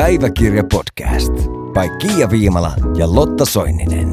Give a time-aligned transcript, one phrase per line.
[0.00, 1.32] Päiväkirja podcast
[1.72, 4.08] by Kiia Viimala ja Lotta Soininen.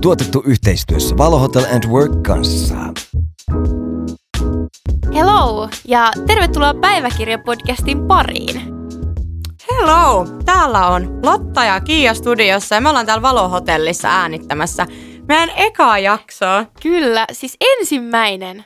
[0.00, 2.74] Tuotettu yhteistyössä Valo Hotel and Work kanssa.
[5.14, 8.62] Hello ja tervetuloa Päiväkirja-podcastin pariin.
[9.70, 10.26] Hello!
[10.44, 14.86] Täällä on Lotta ja Kiia studiossa ja me ollaan täällä Valo-hotellissa äänittämässä
[15.28, 16.64] meidän ekaa jaksoa.
[16.82, 18.64] Kyllä, siis ensimmäinen.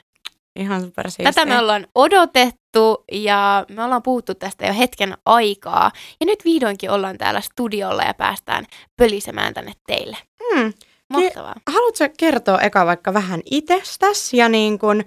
[0.57, 1.33] Ihan supersiistiä.
[1.33, 5.93] Tätä me ollaan odotettu ja me ollaan puhuttu tästä jo hetken aikaa.
[6.21, 8.65] Ja nyt vihdoinkin ollaan täällä studiolla ja päästään
[8.97, 10.17] pölisemään tänne teille.
[10.55, 10.73] Hmm.
[11.09, 11.55] Mahtavaa.
[11.67, 15.05] Haluatko kertoa eka vaikka vähän itsestäsi ja niin kun,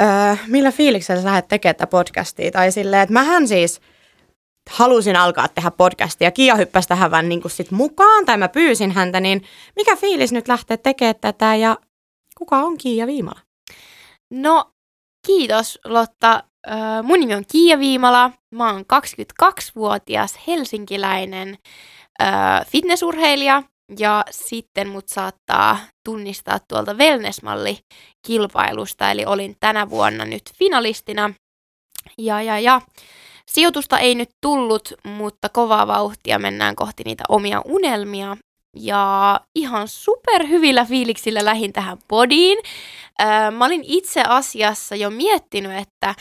[0.00, 2.50] öö, millä fiiliksellä sä lähdet tekemään tätä podcastia?
[2.50, 3.80] Tai silleen, että mähän siis
[4.70, 6.30] halusin alkaa tehdä podcastia.
[6.30, 9.42] Kiia hyppäsi tähän vähän niin sit mukaan, tai mä pyysin häntä, niin
[9.76, 11.76] mikä fiilis nyt lähtee tekemään tätä ja
[12.38, 13.40] kuka on Kiia Viimala?
[14.30, 14.72] No,
[15.26, 16.42] kiitos Lotta.
[17.02, 18.30] Mun nimi on Kiia Viimala.
[18.54, 18.84] Mä oon
[19.42, 21.58] 22-vuotias helsinkiläinen
[22.66, 23.62] fitnessurheilija.
[23.98, 29.10] Ja sitten mut saattaa tunnistaa tuolta wellnessmalli-kilpailusta.
[29.10, 31.30] Eli olin tänä vuonna nyt finalistina.
[32.18, 32.80] Ja, ja, ja.
[33.50, 38.36] Sijoitusta ei nyt tullut, mutta kovaa vauhtia mennään kohti niitä omia unelmia.
[38.76, 42.58] Ja ihan super hyvillä fiiliksillä lähin tähän podiin.
[43.22, 46.14] Öö, mä olin itse asiassa jo miettinyt, että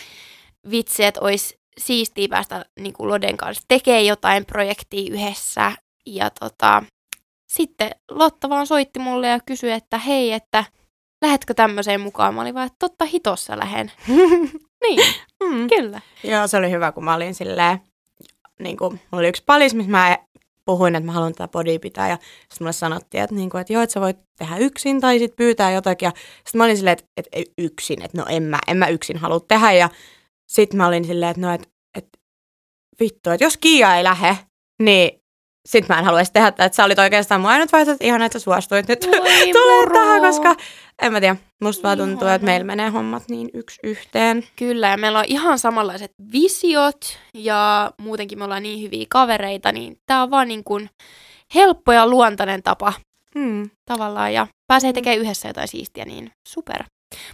[0.72, 5.72] vitsi, että olisi siistiä päästä niin kuin Loden kanssa tekemään jotain projektia yhdessä.
[6.06, 6.84] Ja tota,
[7.48, 10.64] sitten Lotta vaan soitti mulle ja kysyi, että hei, että
[11.22, 12.34] lähetkö tämmöiseen mukaan?
[12.36, 13.92] Mä olin vaan, että totta hitossa lähen.
[14.84, 15.00] niin,
[15.44, 15.68] Mm.
[15.70, 16.02] kyllä.
[16.24, 17.80] Joo, se oli hyvä, kun mä olin silleen,
[18.60, 20.18] niin kuin, mulla oli yksi palis, missä mä
[20.66, 23.74] puhuin, että mä haluan tätä podia pitää, ja sitten mulle sanottiin, että, niin kuin, että
[23.74, 26.98] joo, että sä voit tehdä yksin, tai sitten pyytää jotakin, ja sitten mä olin silleen,
[26.98, 29.90] että, että yksin, että no en mä, en mä yksin halua tehdä, ja
[30.48, 32.20] sitten mä olin silleen, että no, että, että
[33.00, 34.38] vittu, että jos Kiia ei lähe,
[34.82, 35.25] niin
[35.66, 38.40] sitten mä en haluaisi tehdä että sä olit oikeastaan mun ainut vaihtoehto, että ihan että
[38.40, 39.00] suostuit nyt
[39.54, 40.56] tulee tähän, koska
[41.02, 44.44] en mä tiedä, musta vaan tuntuu, että meillä menee hommat niin yksi yhteen.
[44.56, 49.98] Kyllä, ja meillä on ihan samanlaiset visiot, ja muutenkin me ollaan niin hyviä kavereita, niin
[50.06, 50.90] tää on vaan niin kuin
[51.56, 52.94] helppo ja luontainen tapa
[53.40, 53.70] Hmm.
[53.86, 56.84] tavallaan, ja pääsee tekemään yhdessä jotain siistiä, niin super.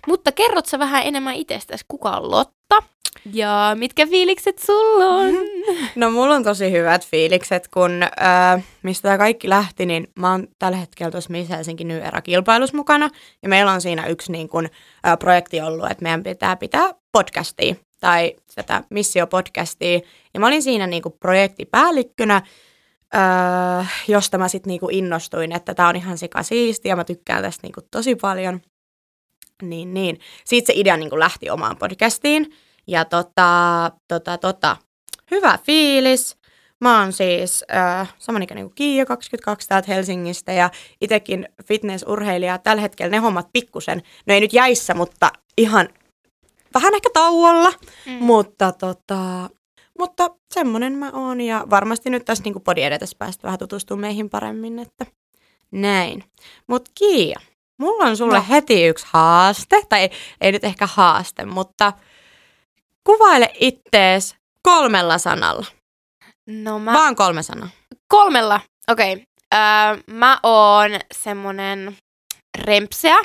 [0.08, 2.61] Mutta kerrot sä vähän enemmän itsestäsi, kuka on Lotta,
[3.34, 5.34] ja mitkä fiilikset sulla on?
[5.96, 10.48] No mulla on tosi hyvät fiilikset, kun äh, mistä tämä kaikki lähti, niin mä oon
[10.60, 13.10] tällä hetkellä tuossa Miss Helsinki New Era-kilpailussa mukana.
[13.44, 14.70] Ja meillä on siinä yksi niin kun,
[15.08, 20.02] äh, projekti ollut, että meidän pitää pitää podcastia tai tätä missio-podcastia.
[20.34, 22.42] Ja mä olin siinä niin projektipäällikkönä,
[23.16, 26.40] äh, josta mä sitten niin innostuin, että tämä on ihan sika
[26.84, 28.62] ja mä tykkään tästä niin kun tosi paljon.
[29.62, 30.20] Niin, niin.
[30.46, 32.54] Siitä se idea niin lähti omaan podcastiin.
[32.88, 34.78] Ja tota, tota, tota,
[35.32, 36.38] hyvä fiilis.
[36.82, 40.70] Mä oon siis äh, samanikäinen kuin Kiia, 22 täältä Helsingistä ja
[41.02, 42.58] itekin fitnessurheilija.
[42.58, 45.90] Tällä hetkellä ne hommat pikkusen, no ei nyt jäissä, mutta ihan
[46.74, 47.72] vähän ehkä tauolla.
[48.06, 48.12] Mm.
[48.12, 49.50] Mutta, tota,
[50.00, 54.30] mutta semmonen mä oon ja varmasti nyt tässä niin podi edetessä päästä vähän tutustumaan meihin
[54.30, 55.06] paremmin, että
[55.72, 56.24] näin.
[56.68, 57.40] Mut Kiia,
[57.78, 58.46] mulla on sulle no.
[58.50, 60.12] heti yksi haaste, tai ei,
[60.42, 61.94] ei nyt ehkä haaste, mutta
[63.04, 65.66] kuvaile ittees kolmella sanalla.
[66.48, 66.94] No mä...
[66.94, 67.70] Vaan kolme sanaa.
[68.08, 68.60] Kolmella,
[68.92, 69.14] okei.
[69.14, 69.26] Okay.
[69.54, 71.98] Öö, mä oon semmonen
[72.58, 73.18] rempseä,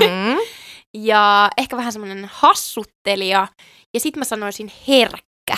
[0.00, 0.36] Mm.
[1.08, 3.48] ja ehkä vähän semmoinen hassuttelija.
[3.94, 5.56] Ja sit mä sanoisin herkkä.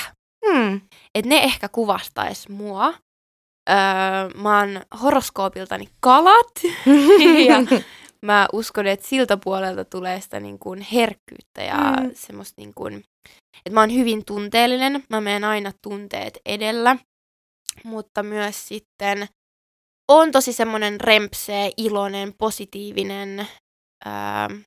[0.53, 0.81] Mm.
[1.15, 2.95] Että ne ehkä kuvastais mua.
[3.71, 3.77] Öö,
[4.35, 6.53] mä oon horoskoopiltani kalat.
[7.49, 7.81] ja
[8.23, 12.07] mä uskon, että siltä puolelta tulee sitä niin kuin herkkyyttä ja mm.
[12.07, 12.11] Mm.
[12.15, 13.05] semmoista niin kuin,
[13.57, 15.05] että mä oon hyvin tunteellinen.
[15.11, 16.97] Mä menen aina tunteet edellä.
[17.85, 19.29] Mutta myös sitten
[20.09, 23.47] on tosi semmoinen rempseä, iloinen, positiivinen.
[24.07, 24.59] Öö,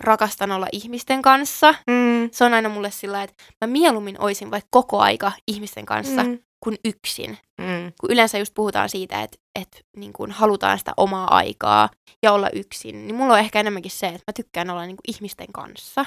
[0.00, 1.74] rakastan olla ihmisten kanssa.
[1.86, 2.28] Mm.
[2.32, 6.38] Se on aina mulle sillä että mä mieluummin oisin vaikka koko aika ihmisten kanssa mm.
[6.64, 7.38] Kuin yksin.
[7.58, 7.92] Mm.
[8.00, 11.88] Kun yleensä just puhutaan siitä, että, että niin kuin halutaan sitä omaa aikaa
[12.22, 15.14] ja olla yksin, niin mulla on ehkä enemmänkin se, että mä tykkään olla niin kuin
[15.16, 16.04] ihmisten kanssa.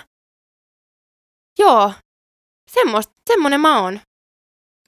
[1.60, 1.94] Joo,
[2.72, 4.00] semmoista, semmonen mä oon.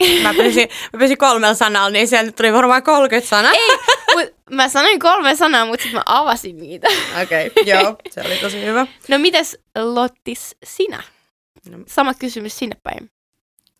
[0.23, 3.51] Mä pyysin, mä pyysin kolmella sanalla, niin sieltä tuli varmaan 30 sanaa.
[3.51, 3.77] Ei,
[4.15, 6.87] mut mä sanoin kolme sanaa, mutta sitten mä avasin niitä.
[7.23, 8.87] Okei, okay, joo, se oli tosi hyvä.
[9.07, 11.03] No mites Lottis sinä?
[11.69, 13.11] No, Sama kysymys sinne päin.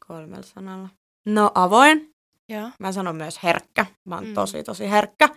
[0.08, 0.90] kolmella sanalla.
[1.28, 2.10] No avoin.
[2.50, 2.70] Joo.
[2.80, 3.86] Mä sanon myös herkkä.
[4.06, 4.34] Mä oon Mm.
[4.34, 5.30] tosi, tosi herkkä.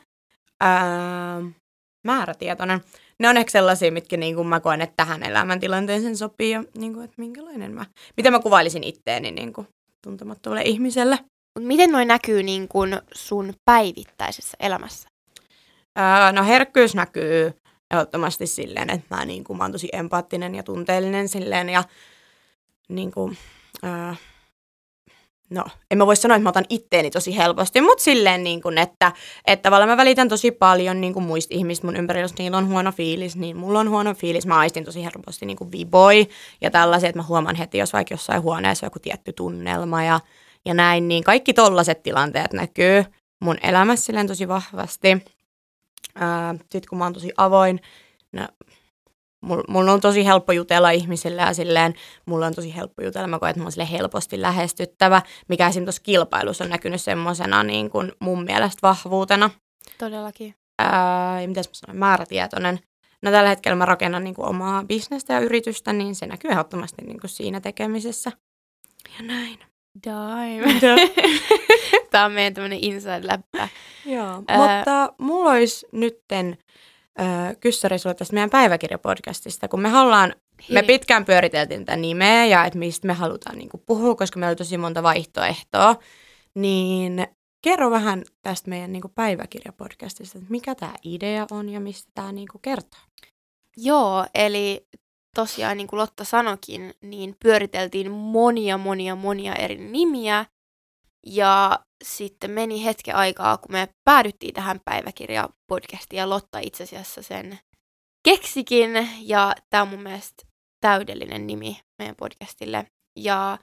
[0.65, 1.51] Öö,
[2.07, 2.81] määrätietoinen.
[3.19, 6.93] Ne on ehkä sellaisia, mitkä niin kuin mä koen, että tähän elämäntilanteeseen sopii ja niin
[6.95, 9.69] kuin, että minkälainen mä, miten mä kuvailisin itteeni niin kuin
[10.05, 11.19] tuntemattomalle ihmiselle.
[11.59, 15.09] Mut miten noi näkyy niin kun sun päivittäisessä elämässä?
[15.99, 17.53] Öö, no herkkyys näkyy
[17.91, 21.85] ehdottomasti silleen, että mä, niin kuin, mä oon tosi empaattinen ja tunteellinen silleen ja
[22.89, 23.37] niin kuin,
[23.85, 24.15] öö,
[25.51, 28.79] no en mä voi sanoa, että mä otan itteeni tosi helposti, mutta silleen niin kuin,
[28.79, 29.13] että,
[29.47, 32.69] että tavallaan mä välitän tosi paljon niin kuin muista ihmistä mun ympärillä, jos niillä on
[32.69, 34.47] huono fiilis, niin mulla on huono fiilis.
[34.47, 36.29] Mä aistin tosi helposti niin kuin viboi
[36.61, 40.21] ja tällaisia, että mä huomaan heti, jos vaikka jossain huoneessa on joku tietty tunnelma ja,
[40.65, 43.05] ja näin, niin kaikki tollaset tilanteet näkyy
[43.41, 45.09] mun elämässä silleen tosi vahvasti.
[46.61, 47.81] Sitten kun mä oon tosi avoin,
[49.41, 51.95] mulla mul on tosi helppo jutella ihmisille ja silleen,
[52.27, 56.03] mulla on tosi helppo jutella, mä koen, että mä oon helposti lähestyttävä, mikä esimerkiksi tuossa
[56.03, 59.51] kilpailussa on näkynyt semmoisena niin kuin mun mielestä vahvuutena.
[59.99, 60.55] Todellakin.
[60.79, 62.79] Ää, mitäs mä sanoin, määrätietoinen.
[63.23, 67.03] No tällä hetkellä mä rakennan niin kuin omaa bisnestä ja yritystä, niin se näkyy ehdottomasti
[67.03, 68.33] niin kuin siinä tekemisessä.
[69.19, 69.59] Ja näin.
[70.05, 70.81] Dime.
[72.11, 73.69] Tämä on meidän tämmöinen inside-läppä.
[74.07, 74.59] Joo, Ää...
[74.59, 76.59] mutta mulla olisi nytten
[77.61, 80.35] kyssäri sulle tästä meidän päiväkirjapodcastista, kun me ollaan,
[80.69, 80.75] Hei.
[80.75, 84.51] me pitkään pyöriteltiin tätä nimeä ja että mistä me halutaan niin kuin, puhua, koska meillä
[84.51, 85.97] on tosi monta vaihtoehtoa,
[86.55, 87.27] niin
[87.65, 92.33] kerro vähän tästä meidän niin kuin, päiväkirjapodcastista, että mikä tämä idea on ja mistä tämä
[92.33, 93.01] niin kuin, kertoo.
[93.77, 94.87] Joo, eli
[95.37, 100.47] tosiaan niin kuin Lotta sanokin, niin pyöriteltiin monia, monia, monia eri nimiä.
[101.27, 107.59] Ja sitten meni hetken aikaa, kun me päädyttiin tähän päiväkirjapodcastiin ja Lotta itse asiassa sen
[108.29, 109.09] keksikin.
[109.21, 110.43] Ja tämä on mun mielestä
[110.81, 112.87] täydellinen nimi meidän podcastille.
[113.19, 113.59] Ja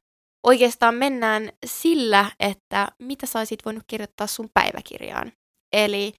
[0.48, 5.31] oikeastaan mennään sillä, että mitä saisit voinut kirjoittaa sun päiväkirjaan.
[5.74, 6.13] Eli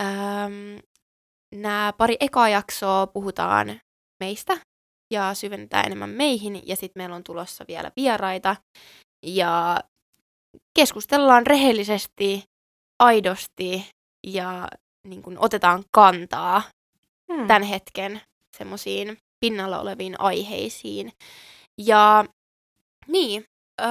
[0.00, 0.78] ähm,
[1.54, 3.80] nämä pari ekaa jaksoa puhutaan
[4.20, 4.58] meistä
[5.12, 8.56] ja syvennetään enemmän meihin ja sitten meillä on tulossa vielä vieraita.
[9.26, 9.80] Ja
[10.74, 12.44] keskustellaan rehellisesti,
[13.02, 13.86] aidosti
[14.26, 14.68] ja
[15.06, 16.62] niin kun otetaan kantaa
[17.32, 17.46] hmm.
[17.46, 18.20] tämän hetken
[18.56, 21.12] semmoisiin pinnalla oleviin aiheisiin.
[21.78, 22.24] Ja
[23.06, 23.44] niin,
[23.80, 23.88] öö,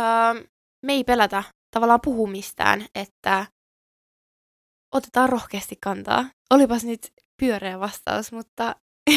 [0.85, 3.45] me ei pelätä tavallaan puhumistään, että
[4.95, 6.25] otetaan rohkeasti kantaa.
[6.49, 8.75] Olipas nyt pyöreä vastaus, mutta...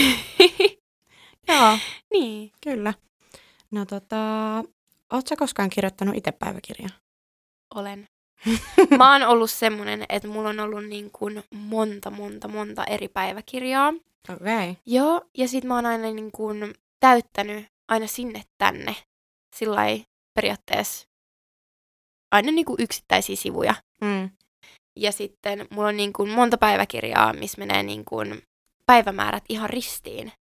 [1.48, 1.78] Joo,
[2.12, 2.50] niin.
[2.64, 2.94] kyllä.
[3.70, 4.16] No tota,
[5.12, 7.05] ootko koskaan kirjoittanut itse päiväkirjaa?
[7.74, 8.08] Olen.
[8.98, 13.88] Mä oon ollut semmonen, että mulla on ollut niin kuin monta, monta, monta eri päiväkirjaa.
[13.88, 14.70] Okei.
[14.70, 14.74] Okay.
[14.86, 18.96] Joo, ja sit mä oon aina niin kuin täyttänyt aina sinne tänne.
[19.56, 19.80] Sillä
[20.34, 21.08] periaatteessa
[22.32, 23.74] aina niin kuin yksittäisiä sivuja.
[24.00, 24.30] Mm.
[24.96, 28.42] Ja sitten mulla on niin kuin monta päiväkirjaa, missä menee niin kuin
[28.86, 30.32] päivämäärät ihan ristiin.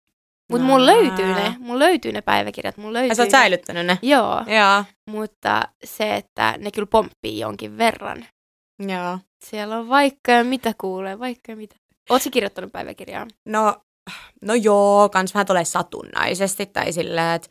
[0.51, 3.99] Mutta mulla löytyy ne, mulla löytyy ne päiväkirjat, mulla löytyy Ja sä oot säilyttänyt ne?
[4.03, 4.43] Joo.
[4.47, 4.85] Joo.
[5.11, 8.27] Mutta se, että ne kyllä pomppii jonkin verran.
[8.79, 9.19] Joo.
[9.45, 11.77] Siellä on vaikka ja mitä kuulee, vaikka ja mitä.
[12.11, 13.27] Ootko kirjoittanut päiväkirjaa?
[13.45, 13.77] No,
[14.43, 17.49] no joo, kans vähän tulee satunnaisesti tai silleen, että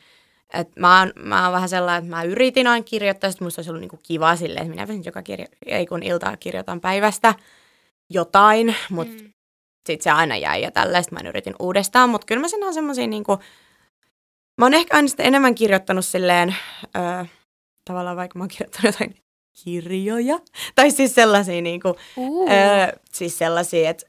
[0.53, 3.69] et mä, oon, mä oon vähän sellainen, että mä yritin aina kirjoittaa, että musta olisi
[3.69, 7.35] ollut niinku kiva silleen, että minä joka kirjo, ei kun iltaa kirjoitan päivästä
[8.09, 9.32] jotain, mutta mm
[9.87, 11.15] sitten se aina jäi ja tällaista.
[11.15, 13.39] Mä yritin uudestaan, mutta kyllä mä sen on semmoisia niinku,
[14.57, 16.55] mä oon ehkä aina sitten enemmän kirjoittanut silleen,
[16.95, 17.25] öö,
[17.85, 19.15] tavallaan vaikka mä oon kirjoittanut jotain
[19.63, 20.39] kirjoja,
[20.75, 22.51] tai siis sellaisia niinku, uh.
[22.51, 24.05] öö, siis sellaisia, että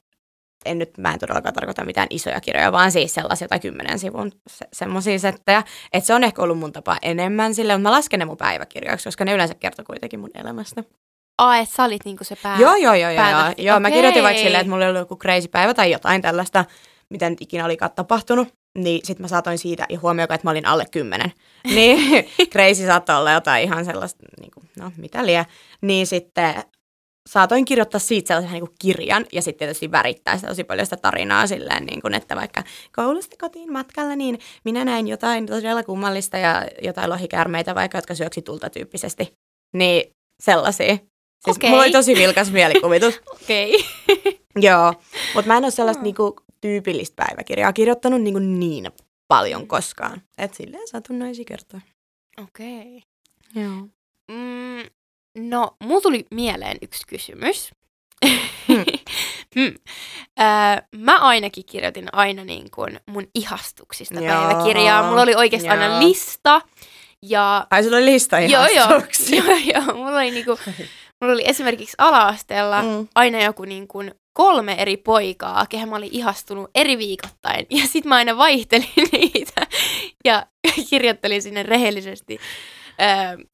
[0.64, 4.32] en nyt, mä en todellakaan tarkoita mitään isoja kirjoja, vaan siis sellaisia tai kymmenen sivun
[4.50, 5.62] se, semmoisia settejä.
[5.92, 9.04] Että se on ehkä ollut mun tapa enemmän sille, mutta mä lasken ne mun päiväkirjoiksi,
[9.04, 10.84] koska ne yleensä kertoo kuitenkin mun elämästä.
[11.38, 12.58] Aa, että sä olit niinku se pää.
[12.58, 13.10] Joo, joo, joo.
[13.10, 13.52] joo, joo.
[13.58, 16.64] joo mä kirjoitin vaikka silleen, että mulla oli joku crazy päivä tai jotain tällaista,
[17.10, 18.48] mitä nyt ikinä olikaan tapahtunut.
[18.78, 21.32] Niin sit mä saatoin siitä ja huomioon, että mä olin alle kymmenen.
[21.74, 25.44] Niin crazy saattoi olla jotain ihan sellaista, niin kuin, no mitä liian.
[25.82, 26.54] Niin sitten
[27.28, 30.96] saatoin kirjoittaa siitä sellaisen niin kuin kirjan ja sitten tietysti värittää sitä tosi paljon sitä
[30.96, 32.62] tarinaa silleen, niin kuin, että vaikka
[32.96, 38.42] koulusta kotiin matkalla, niin minä näin jotain todella kummallista ja jotain lohikärmeitä vaikka, jotka syöksi
[38.42, 39.32] tulta tyyppisesti.
[39.72, 40.12] Niin
[40.42, 40.98] sellaisia.
[41.44, 41.70] Siis okay.
[41.70, 43.20] mulla oli tosi vilkas mielikuvitus.
[43.42, 43.74] Okei.
[43.74, 44.32] Okay.
[44.56, 44.94] Joo,
[45.34, 46.04] mutta mä en ole sellaista oh.
[46.04, 48.90] niinku, tyypillistä päiväkirjaa kirjoittanut niinku, niin
[49.28, 50.22] paljon koskaan.
[50.38, 51.80] Et silleen satunnaisi kertoa.
[52.42, 52.96] Okei.
[52.96, 53.64] Okay.
[53.64, 53.88] Joo.
[54.28, 54.90] Mm,
[55.48, 57.70] no, mulla tuli mieleen yksi kysymys.
[58.68, 58.84] Hmm.
[59.54, 59.74] hmm.
[60.40, 64.34] Öö, mä ainakin kirjoitin aina niin kuin mun ihastuksista Joo.
[64.34, 65.08] päiväkirjaa.
[65.08, 66.60] Mulla oli oikeastaan aina lista.
[67.22, 67.66] Ja...
[67.70, 69.36] Ai sulla oli lista ihastuksia.
[69.36, 69.62] Joo, joo.
[69.74, 69.96] joo, joo.
[69.96, 70.58] Mulla oli niinku
[71.24, 73.08] Mulla oli esimerkiksi ala-asteella mm.
[73.14, 77.66] aina joku niin kuin kolme eri poikaa, kehen mä olin ihastunut eri viikoittain.
[77.70, 79.66] Ja sit mä aina vaihtelin niitä
[80.24, 80.46] ja
[80.90, 82.38] kirjoittelin sinne rehellisesti.
[83.00, 83.44] Öö,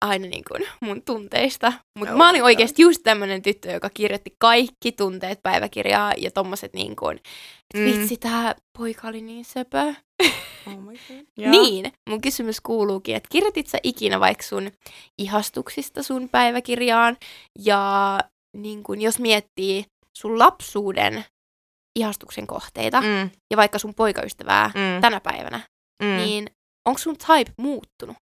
[0.00, 1.72] aina niin kuin mun tunteista.
[1.98, 6.74] Mutta Oh mä olin oikeasti just tämmönen tyttö, joka kirjoitti kaikki tunteet päiväkirjaa ja tommoset
[6.74, 7.84] niin kuin, että Mm.
[7.84, 9.94] vitsi, tää poika oli niin söpö.
[10.66, 11.50] Oh.
[11.50, 14.70] Niin, mun kysymys kuuluukin, että kirjoitit sä ikinä vaikka sun
[15.18, 17.16] ihastuksista sun päiväkirjaan
[17.58, 18.20] ja
[18.56, 19.84] niin kun, jos miettii
[20.16, 21.24] sun lapsuuden
[21.98, 23.30] ihastuksen kohteita mm.
[23.50, 25.00] Ja vaikka sun poikaystävää mm.
[25.00, 25.60] tänä päivänä,
[26.02, 26.16] mm.
[26.16, 26.50] niin
[26.84, 28.16] onko sun type muuttunut?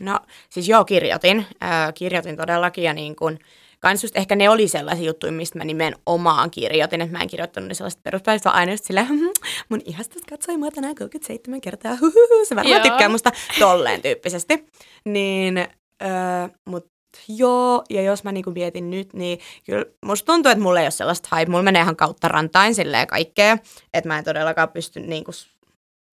[0.00, 0.20] No
[0.50, 1.46] siis joo, kirjoitin.
[1.62, 3.38] Äh, kirjoitin todellakin ja niin kun,
[3.80, 7.68] kans just ehkä ne oli sellaisia juttuja, mistä mä nimenomaan kirjoitin, että mä en kirjoittanut
[7.68, 9.30] ne sellaista peruspäivistä, vaan aina just silleen, "Hmm,
[9.68, 12.82] mun ihastus katsoi mua tänään 37 kertaa, huhuhu, se varmaan Joo.
[12.82, 14.66] tykkää musta tolleen tyyppisesti.
[15.04, 16.86] Niin, äh, mut
[17.28, 20.90] joo, ja jos mä niinku mietin nyt, niin kyllä musta tuntuu, että mulla ei ole
[20.90, 23.58] sellaista hype, mulla menee ihan kautta rantain silleen kaikkea,
[23.94, 25.32] että mä en todellakaan pysty niinku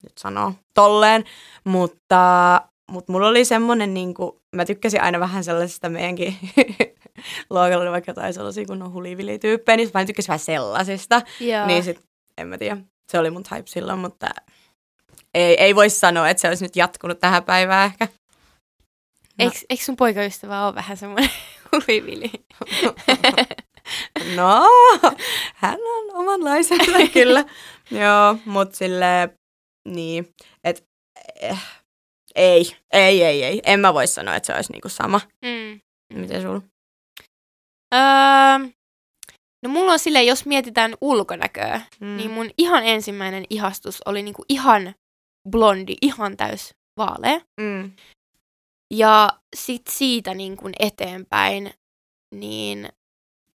[0.04, 1.24] nyt sanoa tolleen,
[1.64, 6.38] mutta mutta mulla oli semmoinen, niin kuin, mä tykkäsin aina vähän sellaisista meidänkin
[7.50, 11.22] luokalla oli vaikka jotain sellaisia kunnon hulivilityyppejä, niin mä tykkäsin vähän sellaisista.
[11.40, 11.68] Joo.
[11.68, 12.04] Niin sit,
[12.38, 12.78] en mä tiedä,
[13.12, 14.28] se oli mun type silloin, mutta
[15.34, 18.08] ei, ei voi sanoa, että se olisi nyt jatkunut tähän päivään ehkä.
[19.40, 19.46] No.
[19.46, 21.30] Eikö, eikö sun poikaystävä ole vähän semmoinen
[21.72, 22.32] hulivili?
[24.36, 24.68] No,
[25.56, 27.46] hän on omanlaisensa kyllä.
[27.92, 29.30] Joo, mutta sille
[29.88, 30.84] niin, että
[31.42, 31.60] eh,
[32.38, 33.62] ei, ei, ei, ei.
[33.66, 35.22] En mä voi sanoa, että se olisi niinku sama.
[35.46, 35.82] Mm.
[36.22, 36.62] Miten sulla?
[37.96, 38.70] Öö,
[39.64, 42.18] no mulla on silleen, jos mietitään ulkonäköä, Mm.
[42.18, 44.96] niin mun ihan ensimmäinen ihastus oli niinku ihan
[45.50, 47.40] blondi, ihan täys vaalea.
[47.62, 47.92] Mm.
[48.94, 51.74] Ja sit siitä niin kuin eteenpäin,
[52.36, 52.90] niin,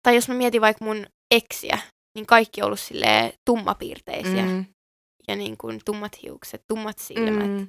[0.03, 1.77] tai jos mä mietin vaikka mun eksiä,
[2.15, 4.45] niin kaikki on ollut silleen tummapiirteisiä.
[4.45, 4.65] Mm.
[5.27, 7.47] Ja niin kuin tummat hiukset, tummat silmät.
[7.47, 7.67] Mm.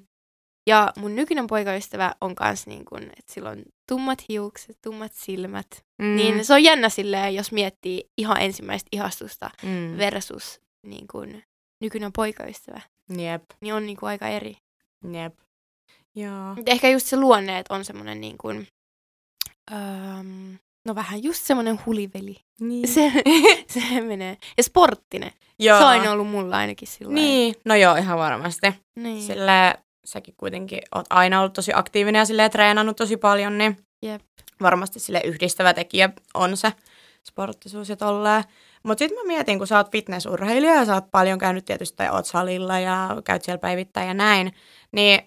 [0.71, 5.67] Ja mun nykyinen poikaystävä on kans niin kuin, että sillä on tummat hiukset, tummat silmät.
[6.03, 6.17] Mm.
[6.17, 9.99] Niin se on jännä silleen, jos miettii ihan ensimmäistä ihastusta Mm.
[9.99, 11.43] versus niin kuin
[11.83, 12.81] nykyinen poikaystävä.
[13.17, 14.57] Jep, Niin on niin kuin aika eri.
[15.13, 15.35] jep.
[16.17, 16.55] Joo.
[16.57, 18.67] Mut ehkä just se luonne, että on semmoinen niin kuin,
[19.73, 22.37] öm, no vähän just semmoinen huliveli.
[22.61, 22.89] Niin.
[22.89, 23.13] Se,
[23.75, 24.37] se menee.
[24.57, 25.33] Ja sporttinen.
[25.59, 25.79] joo.
[25.79, 28.67] Se on aina ollut mulla ainakin sillä Niin, no joo, ihan varmasti.
[28.97, 29.23] niin.
[29.23, 34.23] Sille säkin kuitenkin oot aina ollut tosi aktiivinen ja sille treenannut tosi paljon, niin Jep.
[34.63, 36.73] varmasti sille yhdistävä tekijä on se
[37.29, 38.45] sporttisuus ja tolleen.
[38.83, 42.11] Mutta sitten mä mietin, kun sä oot fitnessurheilija ja sä oot paljon käynyt tietysti tai
[42.11, 44.53] oot salilla ja käyt siellä päivittäin ja näin,
[44.93, 45.21] niin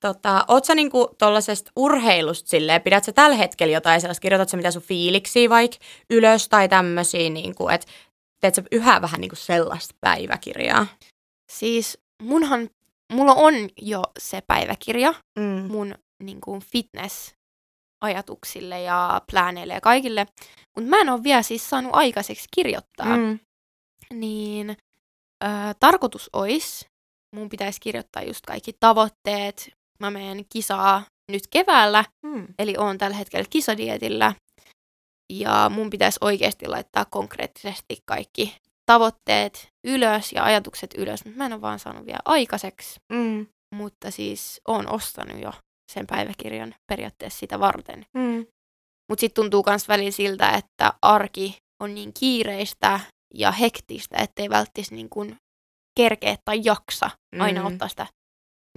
[0.00, 4.56] tota, oot sä niinku tollasesta urheilusta silleen, pidät sä tällä hetkellä jotain sellaista, kirjoitat sä
[4.56, 5.76] mitä sun fiiliksi vaikka
[6.10, 7.86] ylös tai tämmöisiä, niinku, että
[8.40, 10.86] teet sä yhä vähän niinku sellaista päiväkirjaa?
[11.52, 12.70] Siis munhan,
[13.14, 15.66] mulla on jo se päiväkirja Mm.
[15.72, 20.26] mun niin kuin fitness-ajatuksille ja plääneille ja kaikille.
[20.76, 23.16] Mutta mä en ole vielä siis saanut aikaiseksi kirjoittaa.
[23.16, 23.38] Mm.
[24.14, 24.70] Niin
[25.44, 25.46] ö,
[25.80, 26.86] tarkoitus olisi,
[27.36, 29.70] mun pitäisi kirjoittaa just kaikki tavoitteet.
[30.00, 31.02] Mä menen kisaa
[31.32, 32.46] nyt keväällä, Mm.
[32.58, 34.34] eli oon tällä hetkellä kisadietillä.
[35.32, 38.56] Ja mun pitäisi oikeasti laittaa konkreettisesti kaikki
[38.86, 43.00] tavoitteet ylös ja ajatukset ylös, mutta mä en ole vaan saanut vielä aikaiseksi.
[43.12, 43.46] Mm.
[43.74, 45.52] Mutta siis oon ostanut jo
[45.92, 48.06] sen päiväkirjan periaatteessa sitä varten.
[48.16, 48.46] Mm.
[49.10, 53.00] Mutta sitten tuntuu myös välillä siltä, että arki on niin kiireistä
[53.34, 55.36] ja hektistä, ettei välttis niin kuin
[55.98, 57.66] kerkeä tai jaksa aina Mm.
[57.66, 58.06] ottaa sitä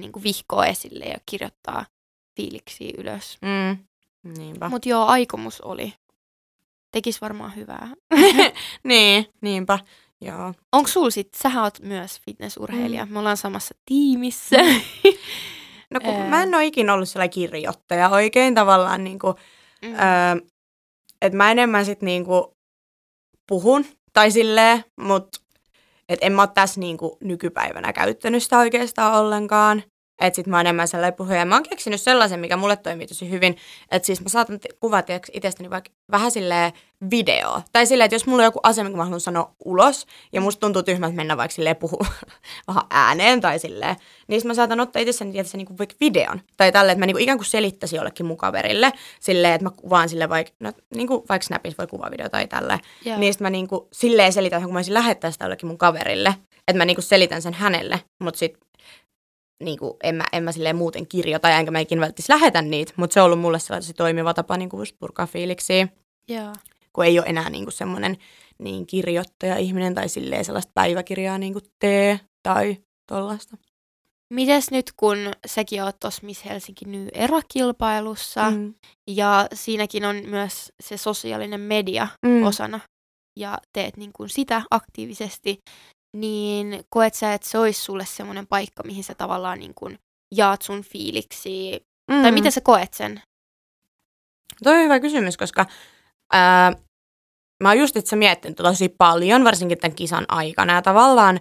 [0.01, 1.85] niin kuin vihkoa esille ja kirjoittaa
[2.39, 3.37] fiiliksi ylös.
[3.41, 3.77] Mm.
[4.69, 5.93] Mutta joo, aikomus oli.
[6.91, 7.87] Tekis varmaan hyvää.
[8.83, 9.79] niin, niinpä.
[10.21, 10.53] Joo.
[10.71, 13.13] Onko sul sit, sähän oot myös fitnessurheilija, Mm.
[13.13, 14.57] me ollaan samassa tiimissä.
[15.91, 19.35] No kun mä en ole ikinä ollut sellainen kirjoittaja oikein tavallaan, niin kuin,
[19.81, 19.93] Mm.
[19.93, 20.47] öö,
[21.21, 22.43] että mä enemmän sit niin kuin
[23.47, 25.39] puhun tai silleen, mutta
[26.09, 29.83] et en mä ole tässä niin kuin nykypäivänä käyttänyt sitä oikeastaan ollenkaan.
[30.21, 31.45] Että sit mä oon enemmän sellainen puhuja.
[31.45, 33.57] Mä oon keksinyt sellaisen, mikä mulle toimii tosi hyvin.
[33.91, 36.71] Että siis mä saatan te- kuvata itsestäni vaikka vähän silleen
[37.11, 37.61] video.
[37.71, 40.59] Tai silleen, että jos mulla on joku asia, minkä mä haluan sanoa ulos, ja musta
[40.59, 42.05] tuntuu tyhmältä mennä vaikka silleen puhua
[42.67, 43.95] vähän ääneen tai silleen,
[44.27, 46.41] niin mä saatan ottaa itsessäni tietysti niinku vaikka videon.
[46.57, 48.93] Tai tälle, että mä niinku ikään kuin selittäisin jollekin mun kaverille.
[49.19, 52.79] Silleen, että mä kuvaan sille vaikka, no, niinku vaikka Snapissa voi kuvavideo tai tälle.
[53.05, 53.17] Joo.
[53.17, 56.35] Niin sit mä niinku silleen selitän, kun mä olisin lähettää sitä jollekin mun kaverille.
[56.67, 58.57] Että mä niinku selitän sen hänelle, mutta sit
[59.63, 63.13] niinku, en, mä, en mä silleen muuten kirjoita, enkä mä ikinä välttis lähetä niitä, mutta
[63.13, 65.87] se on ollut mulle sellainen tosi toimiva tapa niinku just purkaa fiiliksiä,
[66.27, 66.53] Joo.
[66.93, 68.17] kun ei ole enää niinku semmoinen
[68.59, 72.77] niin kirjoittaja-ihminen tai silleen sellaista päiväkirjaa niinku tee tai
[73.11, 73.57] tollaista.
[74.33, 78.73] mites nyt kun säkin oot tuossa Miss Helsinki New Era-kilpailussa mm.
[79.07, 82.43] ja siinäkin on myös se sosiaalinen media mm.
[82.43, 82.79] osana
[83.39, 85.59] ja teet niin kuin sitä aktiivisesti,
[86.13, 89.99] niin koet sä, että se olisi sulle semmoinen paikka, mihin sä tavallaan niin kuin
[90.35, 92.21] jaat sun fiiliksi, mm.
[92.21, 93.21] tai miten sä koet sen?
[94.63, 95.65] Toi on hyvä kysymys, koska
[96.33, 96.73] ää,
[97.63, 101.39] mä oon just itse miettinyt tosi paljon, varsinkin tämän kisan aikana, ja tavallaan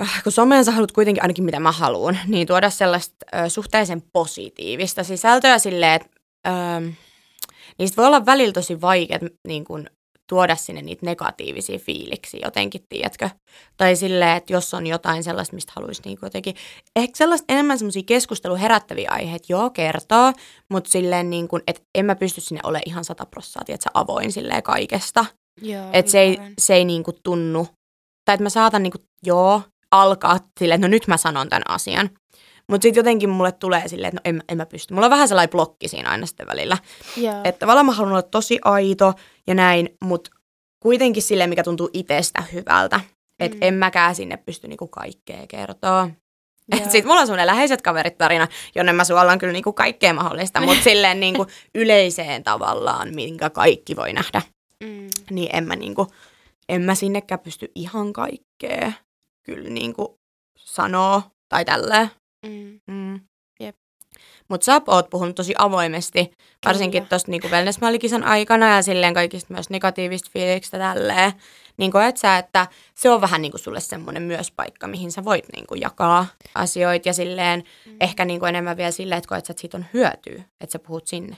[0.00, 4.02] äh, kun someen sä haluat kuitenkin ainakin mitä mä haluan, niin tuoda sellaista ö, suhteellisen
[4.12, 6.10] positiivista sisältöä silleen, että
[7.78, 9.86] niistä voi olla välillä tosi vaikea niin kun,
[10.32, 13.30] tuoda sinne niitä negatiivisia fiiliksiä jotenkin, tiedätkö?
[13.76, 16.56] Tai silleen, että jos on jotain sellaista, mistä haluaisi niin jotenkin,
[16.96, 20.32] ehkä sellaista enemmän semmoisia keskustelua herättäviä aiheita, joo, kertoo,
[20.70, 24.32] mutta silleen niin kuin, että en mä pysty sinne olemaan ihan sata prosenttia, että avoin
[24.32, 25.24] silleen kaikesta.
[25.92, 27.66] Että se ei, se ei niin kuin tunnu,
[28.24, 31.62] tai että mä saatan niin kuin, joo, alkaa silleen, että no nyt mä sanon tämän
[31.68, 32.10] asian.
[32.72, 34.94] Mutta sitten jotenkin mulle tulee silleen, että no en, en mä pysty.
[34.94, 36.78] Mulla on vähän sellainen blokki siinä aina sitten välillä.
[37.18, 37.40] Yeah.
[37.44, 39.14] Että tavallaan mä haluan olla tosi aito
[39.46, 40.30] ja näin, mutta
[40.80, 43.00] kuitenkin silleen, mikä tuntuu itsestä hyvältä.
[43.40, 43.62] Että mm.
[43.62, 46.08] en mäkään sinne pysty niinku kaikkea kertoa.
[46.74, 46.90] Yeah.
[46.90, 50.82] Sitten mulla on semmoinen läheiset kaverit tarina, jonne mä suolan kyllä niinku kaikkea mahdollista, mutta
[50.90, 54.42] silleen niinku yleiseen tavallaan, minkä kaikki voi nähdä.
[54.84, 55.08] Mm.
[55.30, 56.06] Niin en mä, niinku,
[56.68, 58.92] en mä sinnekään pysty ihan kaikkea
[59.42, 60.18] kyllä niinku
[60.58, 62.10] sanoa tai tälleen.
[62.46, 62.80] Mm.
[62.86, 63.20] Mm.
[63.60, 63.76] Yep.
[64.48, 66.30] Mutta sä oot puhunut tosi avoimesti,
[66.64, 67.78] varsinkin tuosta niinku wellness
[68.24, 71.32] aikana ja silleen kaikista myös negatiivista fiiliksistä tälleen.
[71.76, 75.44] Niin koet sä, että se on vähän niinku sulle semmoinen myös paikka, mihin sä voit
[75.56, 77.96] niinku jakaa asioita ja silleen mm.
[78.00, 81.06] ehkä niinku enemmän vielä silleen, että koet sä, että siitä on hyötyä, että sä puhut
[81.06, 81.36] sinne.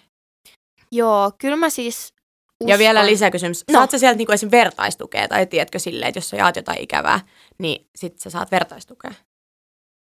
[0.93, 2.15] Joo, kyllä mä siis
[2.61, 2.69] uskon.
[2.69, 3.65] Ja vielä lisäkysymys.
[3.73, 3.79] No.
[3.79, 4.51] Saat sä sieltä niinku esim.
[4.51, 7.21] vertaistukea tai tiedätkö silleen, että jos sä jaat jotain ikävää,
[7.59, 9.15] niin sit sä saat vertaistukea?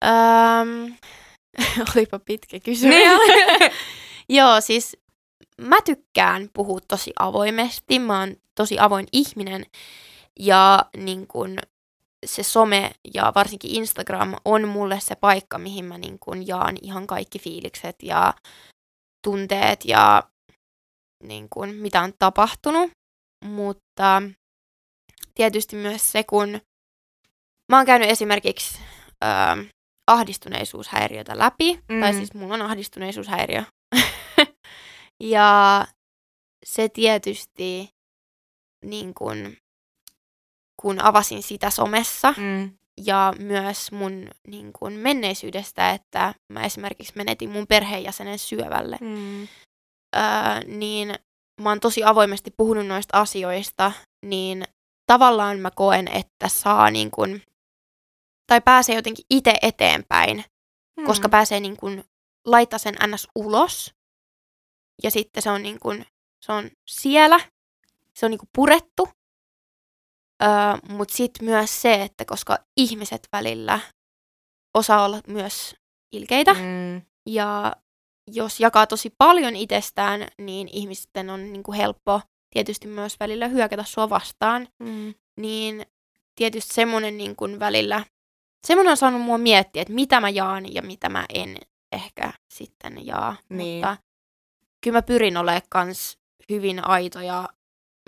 [0.03, 0.95] Öm,
[1.95, 2.95] olipa pitkä kysymys.
[2.95, 3.11] Niin
[4.37, 4.97] Joo, siis
[5.61, 7.99] mä tykkään puhua tosi avoimesti.
[7.99, 9.65] Mä oon tosi avoin ihminen.
[10.39, 11.57] Ja niin kun,
[12.25, 17.07] se some ja varsinkin Instagram on mulle se paikka, mihin mä niin kun jaan ihan
[17.07, 18.33] kaikki fiilikset ja
[19.23, 20.23] tunteet ja
[21.23, 22.91] niin kun, mitä on tapahtunut.
[23.45, 24.23] Mutta
[25.35, 26.61] tietysti myös se, kun
[27.71, 28.79] mä oon käynyt esimerkiksi
[29.23, 29.65] öö,
[30.07, 31.79] ahdistuneisuushäiriötä läpi.
[31.89, 32.01] Mm.
[32.01, 33.63] Tai siis mulla on ahdistuneisuushäiriö.
[35.19, 35.87] ja
[36.65, 37.89] se tietysti,
[38.85, 39.57] niin kun,
[40.81, 42.71] kun avasin sitä somessa mm.
[43.05, 49.41] ja myös mun niin kun, menneisyydestä, että mä esimerkiksi menetin mun perheenjäsenen syövälle, mm.
[50.15, 50.21] öö,
[50.67, 51.15] niin
[51.61, 53.91] mä oon tosi avoimesti puhunut noista asioista,
[54.25, 54.63] niin
[55.07, 57.41] tavallaan mä koen, että saa niin kun,
[58.47, 60.45] tai pääsee jotenkin itse eteenpäin,
[60.99, 61.07] hmm.
[61.07, 62.03] koska pääsee niin kuin
[62.45, 63.27] laittaa sen ns.
[63.35, 63.93] ulos.
[65.03, 66.05] Ja sitten se on, niin kuin,
[66.45, 67.39] se on siellä,
[68.15, 69.09] se on niin kuin purettu.
[70.43, 70.49] Öö,
[70.89, 73.79] Mutta sitten myös se, että koska ihmiset välillä
[74.73, 75.75] osaa olla myös
[76.11, 76.53] ilkeitä.
[76.53, 77.01] Hmm.
[77.29, 77.75] Ja
[78.31, 82.21] jos jakaa tosi paljon itsestään, niin ihmisten on niin kuin helppo
[82.53, 84.67] tietysti myös välillä hyökätä sua vastaan.
[84.83, 85.13] Hmm.
[85.39, 85.85] Niin
[86.35, 88.05] tietysti semmoinen niin kuin välillä
[88.67, 91.57] semmoinen on saanut mua miettiä, että mitä mä jaan ja mitä mä en
[91.91, 93.35] ehkä sitten jaa.
[93.49, 93.75] Niin.
[93.75, 93.97] Mutta
[94.81, 96.17] kyllä mä pyrin olemaan kans
[96.49, 97.49] hyvin aito ja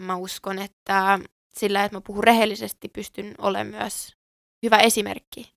[0.01, 1.19] mä uskon, että
[1.59, 4.15] sillä, että mä puhun rehellisesti, pystyn olemaan myös
[4.63, 5.53] hyvä esimerkki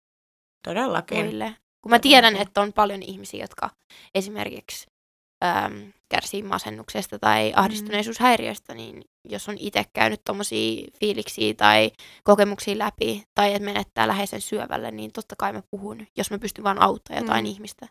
[0.65, 1.25] Todellakin.
[1.25, 1.57] muille.
[1.83, 3.71] Kun mä tiedän, että on paljon ihmisiä, jotka
[4.15, 4.87] esimerkiksi
[5.45, 7.53] äm, kärsii masennuksesta tai mm.
[7.57, 11.91] ahdistuneisuushäiriöstä, niin jos on itse käynyt tuommoisia fiiliksiä tai
[12.25, 16.65] kokemuksia läpi, tai että menettää läheisen syövälle, niin totta kai mä puhun, jos mä pystyn
[16.65, 17.51] vaan auttamaan jotain mm.
[17.51, 17.89] ihmistä.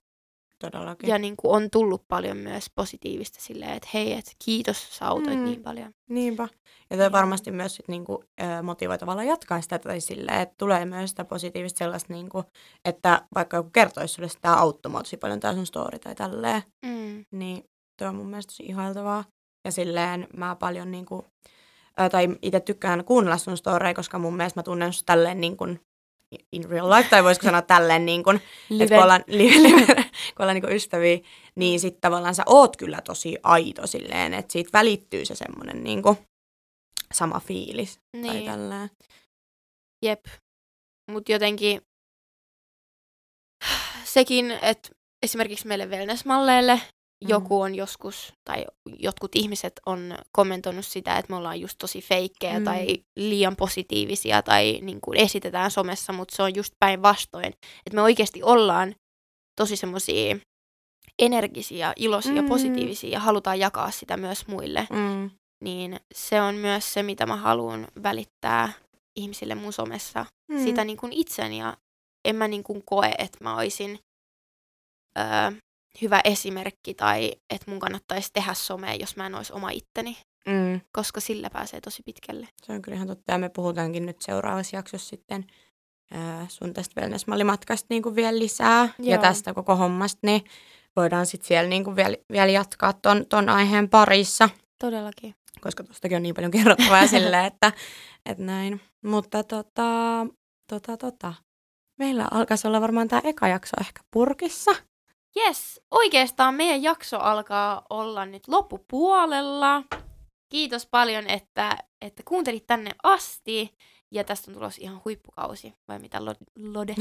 [0.60, 1.10] Todellakin.
[1.10, 5.40] Ja niin kuin on tullut paljon myös positiivista silleen, että hei, että kiitos, sä autoit
[5.40, 5.46] mm.
[5.46, 5.92] niin paljon.
[6.10, 6.48] Niinpä.
[6.90, 8.24] Ja toi varmasti myös sit niinku,
[8.64, 12.44] motivoi tavallaan jatkaa sitä tai silleen, että tulee myös sitä positiivista sellaista, niinku,
[12.86, 16.62] että vaikka joku kertoisi sulle, että tämä auttoi tosi paljon tämä sun story tai tälleen,
[16.86, 17.26] mm.
[17.32, 17.64] niin
[18.00, 19.24] tuo on mun mielestä tosi ihailtavaa.
[19.66, 21.26] Ja silleen mä paljon niinku,
[22.12, 25.80] tai itse tykkään kuunnella sun storeja, koska mun mielestä mä tunnen sun tälleen niin kuin
[26.52, 28.42] in real life, tai voisiko sanoa tälleen, niin kuin,
[28.82, 29.96] että kun ollaan, li, li, kun
[30.40, 31.20] ollaan niin ystäviä,
[31.56, 36.04] niin sitten tavallaan sä oot kyllä tosi aito silleen, että siitä välittyy se semmoinen niin
[37.14, 38.00] sama fiilis.
[38.18, 38.28] Niin.
[38.34, 38.90] Tai tälleen.
[40.06, 40.26] Jep.
[41.12, 41.82] Mutta jotenkin
[44.16, 44.90] sekin, että
[45.24, 46.82] esimerkiksi meille wellness-malleille.
[47.22, 48.66] Joku on joskus, tai
[49.00, 52.66] jotkut ihmiset on kommentoinut sitä, että me ollaan just tosi feikkejä mm.
[52.66, 57.54] tai liian positiivisia tai niin kuin esitetään somessa, mutta se on just päinvastoin.
[57.86, 58.96] Että me oikeasti ollaan
[59.56, 60.38] tosi semmoisia
[61.20, 62.48] energisiä, iloisia, mm.
[62.48, 64.88] positiivisia ja halutaan jakaa sitä myös muille.
[64.92, 65.30] Mm.
[65.64, 68.74] Niin se on myös se, mitä mä haluan välittää
[69.16, 70.26] ihmisille mun somessa.
[70.52, 70.64] Mm.
[70.64, 71.78] Sitä niin kuin itseni ja
[72.28, 74.00] en mä niin kuin koe, että mä olisin
[75.20, 75.52] öö,
[76.02, 80.18] hyvä esimerkki tai että mun kannattaisi tehdä somea, jos mä en olisi oma itteni.
[80.48, 80.82] Mm.
[80.92, 82.48] Koska sillä pääsee tosi pitkälle.
[82.64, 83.32] Se on kyllä ihan totta.
[83.32, 85.46] Ja me puhutaankin nyt seuraavassa jaksossa sitten
[86.12, 88.90] ää, sun tästä wellness-mallimatkasta niin kuin vielä lisää.
[89.00, 89.12] Joo.
[89.12, 90.42] Ja tästä koko hommasta, niin
[90.96, 94.50] voidaan sitten siellä niin kuin vielä, vielä jatkaa ton, ton aiheen parissa.
[94.80, 95.36] Todellakin.
[95.62, 97.72] Koska tuostakin on niin paljon kerrottavaa sille, että,
[98.26, 98.82] että näin.
[99.06, 100.28] Mutta tota,
[100.70, 101.34] tota, tota.
[102.00, 104.72] Meillä alkaisi olla varmaan tämä eka jakso ehkä purkissa.
[105.38, 109.84] Yes, oikeastaan meidän jakso alkaa olla nyt loppupuolella.
[110.50, 113.74] Kiitos paljon, että, että kuuntelit tänne asti.
[114.12, 116.96] Ja tästä on tulossa ihan huippukausi, vai mitä Lode?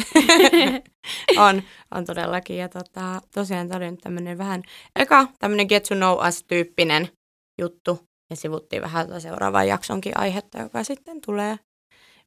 [1.49, 1.63] on,
[1.95, 2.57] on todellakin.
[2.57, 4.63] Ja tota, tosiaan tämä oli nyt tämmöinen vähän,
[4.97, 7.09] eka tämmöinen get to know us-tyyppinen
[7.61, 8.01] juttu.
[8.31, 11.59] Ja sivuttiin vähän tuota seuraavan jaksonkin aihetta, joka sitten tulee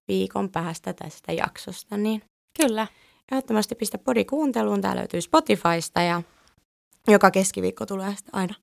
[0.07, 1.97] viikon päästä tästä jaksosta.
[1.97, 2.21] Niin
[2.61, 2.87] Kyllä.
[3.31, 4.81] Ehdottomasti pistä podi kuunteluun.
[4.81, 6.21] Tämä löytyy Spotifysta ja
[7.07, 8.55] joka keskiviikko tulee sitten aina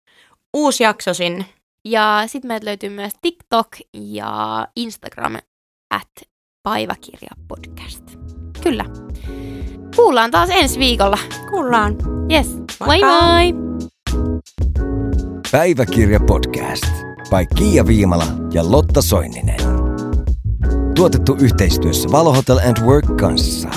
[0.54, 1.44] uusi jakso sinne.
[1.84, 5.36] Ja sitten meiltä löytyy myös TikTok ja Instagram
[5.90, 6.08] at
[6.62, 8.04] Päiväkirjapodcast.
[8.62, 8.84] Kyllä.
[9.96, 11.18] Kuullaan taas ensi viikolla.
[11.50, 11.96] Kuullaan.
[12.32, 12.56] Yes.
[12.86, 13.54] Moi moi!
[15.52, 16.86] Päiväkirja podcast
[17.30, 19.60] by Kiia Viimala ja Lotta Soininen.
[20.94, 23.68] Tuotettu yhteistyössä Valo Hotel and Work kanssa.